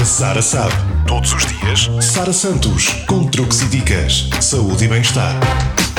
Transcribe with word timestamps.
A 0.00 0.04
Sara 0.04 0.40
sabe. 0.40 0.74
Todos 1.08 1.32
os 1.32 1.44
dias, 1.46 1.90
Sara 2.00 2.32
Santos, 2.32 2.86
com 3.08 3.26
truques 3.26 3.62
e 3.62 3.64
dicas, 3.66 4.30
saúde 4.40 4.84
e 4.84 4.88
bem-estar. 4.88 5.34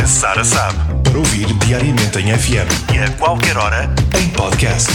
A 0.02 0.06
Sara 0.08 0.46
sabe. 0.46 0.78
Para 1.04 1.18
ouvir 1.18 1.46
diariamente 1.66 2.18
em 2.20 2.32
FM 2.32 2.94
e 2.96 3.00
a 3.00 3.12
qualquer 3.18 3.58
hora 3.58 3.94
em 4.18 4.30
podcast. 4.30 4.90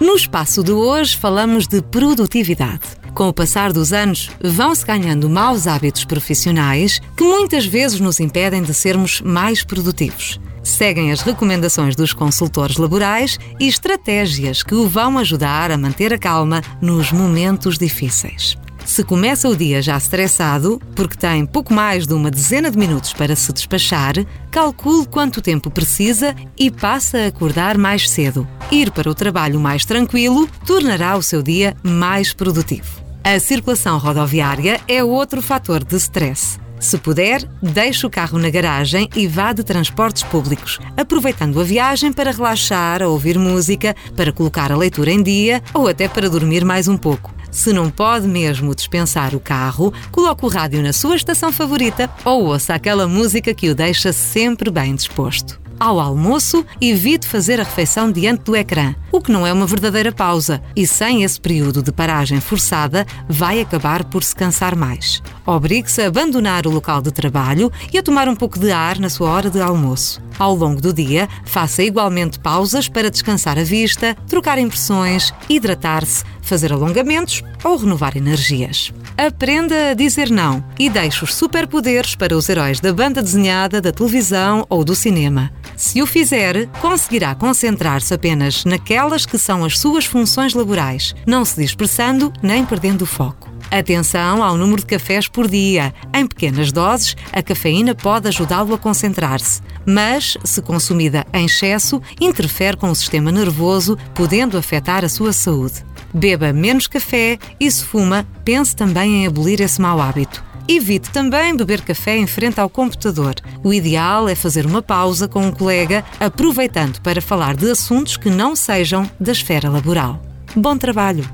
No 0.00 0.14
espaço 0.14 0.62
de 0.62 0.70
hoje 0.70 1.16
falamos 1.16 1.66
de 1.66 1.82
produtividade. 1.82 3.02
Com 3.12 3.28
o 3.28 3.32
passar 3.32 3.72
dos 3.72 3.92
anos, 3.92 4.30
vão-se 4.40 4.86
ganhando 4.86 5.28
maus 5.28 5.66
hábitos 5.66 6.04
profissionais 6.04 7.00
que 7.16 7.24
muitas 7.24 7.66
vezes 7.66 7.98
nos 7.98 8.20
impedem 8.20 8.62
de 8.62 8.72
sermos 8.72 9.20
mais 9.20 9.64
produtivos. 9.64 10.38
Seguem 10.62 11.10
as 11.10 11.20
recomendações 11.20 11.96
dos 11.96 12.12
consultores 12.12 12.76
laborais 12.76 13.38
e 13.58 13.66
estratégias 13.66 14.62
que 14.62 14.74
o 14.74 14.88
vão 14.88 15.18
ajudar 15.18 15.70
a 15.70 15.78
manter 15.78 16.12
a 16.12 16.18
calma 16.18 16.62
nos 16.80 17.10
momentos 17.10 17.78
difíceis. 17.78 18.56
Se 18.84 19.04
começa 19.04 19.48
o 19.48 19.56
dia 19.56 19.80
já 19.80 19.96
estressado, 19.96 20.80
porque 20.94 21.16
tem 21.16 21.46
pouco 21.46 21.72
mais 21.72 22.06
de 22.06 22.14
uma 22.14 22.30
dezena 22.30 22.70
de 22.70 22.76
minutos 22.76 23.12
para 23.12 23.34
se 23.36 23.52
despachar, 23.52 24.14
calcule 24.50 25.06
quanto 25.06 25.40
tempo 25.40 25.70
precisa 25.70 26.34
e 26.58 26.70
passa 26.70 27.18
a 27.18 27.26
acordar 27.28 27.78
mais 27.78 28.10
cedo. 28.10 28.46
Ir 28.70 28.90
para 28.90 29.10
o 29.10 29.14
trabalho 29.14 29.60
mais 29.60 29.84
tranquilo 29.84 30.48
tornará 30.66 31.16
o 31.16 31.22
seu 31.22 31.42
dia 31.42 31.76
mais 31.82 32.32
produtivo. 32.32 33.02
A 33.24 33.38
circulação 33.38 33.98
rodoviária 33.98 34.80
é 34.88 35.02
outro 35.02 35.40
fator 35.40 35.84
de 35.84 35.96
stress. 35.96 36.61
Se 36.82 36.98
puder, 36.98 37.48
deixe 37.62 38.04
o 38.04 38.10
carro 38.10 38.40
na 38.40 38.50
garagem 38.50 39.08
e 39.14 39.28
vá 39.28 39.52
de 39.52 39.62
transportes 39.62 40.24
públicos, 40.24 40.80
aproveitando 40.96 41.60
a 41.60 41.64
viagem 41.64 42.12
para 42.12 42.32
relaxar, 42.32 43.02
ouvir 43.02 43.38
música, 43.38 43.94
para 44.16 44.32
colocar 44.32 44.72
a 44.72 44.76
leitura 44.76 45.12
em 45.12 45.22
dia 45.22 45.62
ou 45.72 45.86
até 45.86 46.08
para 46.08 46.28
dormir 46.28 46.64
mais 46.64 46.88
um 46.88 46.96
pouco. 46.96 47.32
Se 47.52 47.72
não 47.72 47.88
pode 47.88 48.26
mesmo 48.26 48.74
dispensar 48.74 49.32
o 49.32 49.38
carro, 49.38 49.94
coloque 50.10 50.44
o 50.44 50.48
rádio 50.48 50.82
na 50.82 50.92
sua 50.92 51.14
estação 51.14 51.52
favorita 51.52 52.10
ou 52.24 52.46
ouça 52.46 52.74
aquela 52.74 53.06
música 53.06 53.54
que 53.54 53.70
o 53.70 53.76
deixa 53.76 54.12
sempre 54.12 54.68
bem 54.68 54.96
disposto. 54.96 55.60
Ao 55.82 55.98
almoço, 55.98 56.64
evite 56.80 57.26
fazer 57.26 57.58
a 57.58 57.64
refeição 57.64 58.12
diante 58.12 58.44
do 58.44 58.54
ecrã, 58.54 58.94
o 59.10 59.20
que 59.20 59.32
não 59.32 59.44
é 59.44 59.52
uma 59.52 59.66
verdadeira 59.66 60.12
pausa, 60.12 60.62
e 60.76 60.86
sem 60.86 61.24
esse 61.24 61.40
período 61.40 61.82
de 61.82 61.90
paragem 61.90 62.40
forçada, 62.40 63.04
vai 63.28 63.60
acabar 63.60 64.04
por 64.04 64.22
se 64.22 64.32
cansar 64.32 64.76
mais. 64.76 65.20
Obrigue-se 65.44 66.00
a 66.00 66.06
abandonar 66.06 66.68
o 66.68 66.70
local 66.70 67.02
de 67.02 67.10
trabalho 67.10 67.68
e 67.92 67.98
a 67.98 68.02
tomar 68.02 68.28
um 68.28 68.36
pouco 68.36 68.60
de 68.60 68.70
ar 68.70 69.00
na 69.00 69.10
sua 69.10 69.28
hora 69.28 69.50
de 69.50 69.60
almoço. 69.60 70.22
Ao 70.38 70.54
longo 70.54 70.80
do 70.80 70.92
dia, 70.92 71.28
faça 71.44 71.82
igualmente 71.82 72.38
pausas 72.38 72.88
para 72.88 73.10
descansar 73.10 73.58
a 73.58 73.64
vista, 73.64 74.16
trocar 74.28 74.58
impressões, 74.58 75.32
hidratar-se, 75.48 76.24
fazer 76.42 76.72
alongamentos 76.72 77.42
ou 77.64 77.76
renovar 77.76 78.16
energias. 78.16 78.92
Aprenda 79.16 79.90
a 79.90 79.94
dizer 79.94 80.30
não 80.30 80.64
e 80.78 80.88
deixe 80.88 81.22
os 81.22 81.34
superpoderes 81.34 82.14
para 82.14 82.36
os 82.36 82.48
heróis 82.48 82.80
da 82.80 82.92
banda 82.92 83.22
desenhada, 83.22 83.80
da 83.80 83.92
televisão 83.92 84.66
ou 84.68 84.84
do 84.84 84.94
cinema. 84.94 85.52
Se 85.76 86.02
o 86.02 86.06
fizer, 86.06 86.66
conseguirá 86.80 87.34
concentrar-se 87.34 88.12
apenas 88.14 88.64
naquelas 88.64 89.26
que 89.26 89.38
são 89.38 89.64
as 89.64 89.78
suas 89.78 90.04
funções 90.04 90.54
laborais, 90.54 91.14
não 91.26 91.44
se 91.44 91.60
dispersando 91.60 92.32
nem 92.42 92.64
perdendo 92.64 93.02
o 93.02 93.06
foco. 93.06 93.50
Atenção 93.72 94.44
ao 94.44 94.58
número 94.58 94.82
de 94.82 94.86
cafés 94.86 95.26
por 95.26 95.48
dia. 95.48 95.94
Em 96.12 96.26
pequenas 96.26 96.70
doses, 96.70 97.16
a 97.32 97.42
cafeína 97.42 97.94
pode 97.94 98.28
ajudá-lo 98.28 98.74
a 98.74 98.78
concentrar-se, 98.78 99.62
mas, 99.86 100.36
se 100.44 100.60
consumida 100.60 101.26
em 101.32 101.46
excesso, 101.46 102.02
interfere 102.20 102.76
com 102.76 102.90
o 102.90 102.94
sistema 102.94 103.32
nervoso, 103.32 103.96
podendo 104.14 104.58
afetar 104.58 105.06
a 105.06 105.08
sua 105.08 105.32
saúde. 105.32 105.86
Beba 106.12 106.52
menos 106.52 106.86
café 106.86 107.38
e, 107.58 107.70
se 107.70 107.82
fuma, 107.82 108.26
pense 108.44 108.76
também 108.76 109.22
em 109.22 109.26
abolir 109.26 109.62
esse 109.62 109.80
mau 109.80 110.02
hábito. 110.02 110.44
Evite 110.68 111.08
também 111.10 111.56
beber 111.56 111.80
café 111.80 112.18
em 112.18 112.26
frente 112.26 112.60
ao 112.60 112.68
computador. 112.68 113.36
O 113.64 113.72
ideal 113.72 114.28
é 114.28 114.34
fazer 114.34 114.66
uma 114.66 114.82
pausa 114.82 115.26
com 115.26 115.46
um 115.46 115.50
colega, 115.50 116.04
aproveitando 116.20 117.00
para 117.00 117.22
falar 117.22 117.56
de 117.56 117.70
assuntos 117.70 118.18
que 118.18 118.28
não 118.28 118.54
sejam 118.54 119.10
da 119.18 119.32
esfera 119.32 119.70
laboral. 119.70 120.20
Bom 120.54 120.76
trabalho! 120.76 121.24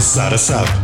Sara 0.00 0.36
sabe. 0.36 0.83